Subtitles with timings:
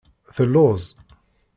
[0.35, 0.83] Telluẓ.